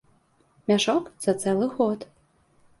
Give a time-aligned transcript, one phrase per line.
[0.71, 2.11] Мяшок за цэлы год.